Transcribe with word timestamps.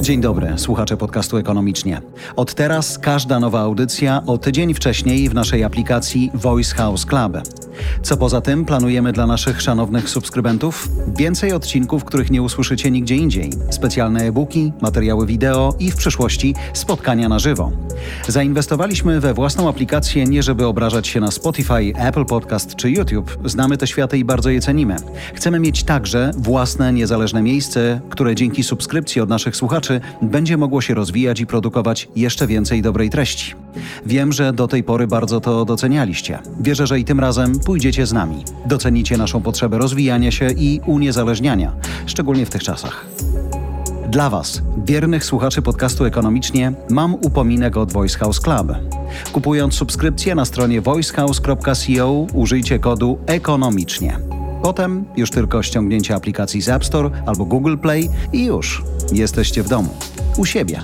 Dzień 0.00 0.20
dobry, 0.20 0.52
słuchacze 0.56 0.96
podcastu 0.96 1.36
Ekonomicznie. 1.36 2.00
Od 2.36 2.54
teraz 2.54 2.98
każda 2.98 3.40
nowa 3.40 3.60
audycja 3.60 4.22
o 4.26 4.38
tydzień 4.38 4.74
wcześniej 4.74 5.28
w 5.28 5.34
naszej 5.34 5.64
aplikacji 5.64 6.30
Voice 6.34 6.74
House 6.74 7.06
Club. 7.06 7.32
Co 8.02 8.16
poza 8.16 8.40
tym 8.40 8.64
planujemy 8.64 9.12
dla 9.12 9.26
naszych 9.26 9.62
szanownych 9.62 10.08
subskrybentów? 10.08 10.88
Więcej 11.16 11.52
odcinków, 11.52 12.04
których 12.04 12.30
nie 12.30 12.42
usłyszycie 12.42 12.90
nigdzie 12.90 13.16
indziej. 13.16 13.50
Specjalne 13.70 14.20
e-booki, 14.20 14.72
materiały 14.80 15.26
wideo 15.26 15.74
i 15.78 15.90
w 15.90 15.96
przyszłości 15.96 16.54
spotkania 16.72 17.28
na 17.28 17.38
żywo. 17.38 17.72
Zainwestowaliśmy 18.28 19.20
we 19.20 19.34
własną 19.34 19.68
aplikację 19.68 20.24
nie 20.24 20.42
żeby 20.42 20.66
obrażać 20.66 21.06
się 21.06 21.20
na 21.20 21.30
Spotify, 21.30 21.92
Apple 21.96 22.24
Podcast 22.24 22.76
czy 22.76 22.90
YouTube. 22.90 23.38
Znamy 23.44 23.76
te 23.76 23.86
światy 23.86 24.18
i 24.18 24.24
bardzo 24.24 24.50
je 24.50 24.60
cenimy. 24.60 24.96
Chcemy 25.34 25.60
mieć 25.60 25.84
także 25.84 26.30
własne 26.36 26.92
niezależne 26.92 27.42
miejsce, 27.42 28.00
które 28.10 28.34
dzięki 28.34 28.62
subskrypcji 28.62 29.20
od 29.20 29.28
naszych 29.28 29.56
słuchaczy 29.56 30.00
będzie 30.22 30.56
mogło 30.56 30.80
się 30.80 30.94
rozwijać 30.94 31.40
i 31.40 31.46
produkować 31.46 32.08
jeszcze 32.16 32.46
więcej 32.46 32.82
dobrej 32.82 33.10
treści. 33.10 33.63
Wiem, 34.06 34.32
że 34.32 34.52
do 34.52 34.68
tej 34.68 34.82
pory 34.82 35.06
bardzo 35.06 35.40
to 35.40 35.64
docenialiście. 35.64 36.38
Wierzę, 36.60 36.86
że 36.86 37.00
i 37.00 37.04
tym 37.04 37.20
razem 37.20 37.58
pójdziecie 37.58 38.06
z 38.06 38.12
nami. 38.12 38.44
Docenicie 38.66 39.16
naszą 39.16 39.42
potrzebę 39.42 39.78
rozwijania 39.78 40.30
się 40.30 40.48
i 40.50 40.80
uniezależniania, 40.86 41.72
szczególnie 42.06 42.46
w 42.46 42.50
tych 42.50 42.62
czasach. 42.62 43.06
Dla 44.08 44.30
Was, 44.30 44.62
wiernych 44.84 45.24
słuchaczy 45.24 45.62
podcastu 45.62 46.04
Ekonomicznie, 46.04 46.72
mam 46.90 47.14
upominek 47.14 47.76
od 47.76 47.92
Voice 47.92 48.18
House 48.18 48.40
Club. 48.40 48.72
Kupując 49.32 49.74
subskrypcję 49.74 50.34
na 50.34 50.44
stronie 50.44 50.80
voicehouse.co 50.80 52.26
użyjcie 52.34 52.78
kodu 52.78 53.18
ekonomicznie. 53.26 54.18
Potem 54.62 55.04
już 55.16 55.30
tylko 55.30 55.62
ściągnięcie 55.62 56.14
aplikacji 56.14 56.62
z 56.62 56.68
App 56.68 56.84
Store 56.84 57.10
albo 57.26 57.44
Google 57.44 57.76
Play 57.76 58.10
i 58.32 58.44
już 58.44 58.82
jesteście 59.12 59.62
w 59.62 59.68
domu, 59.68 59.88
u 60.36 60.44
siebie. 60.44 60.82